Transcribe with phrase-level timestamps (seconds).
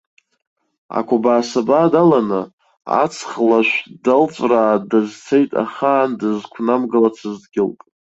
[0.97, 2.41] Ақәабаа-сабаа даланы,
[3.01, 7.79] аҵх лашә далҵәраа дазцеит ахаан дызқәнамгалацыз дгьылк.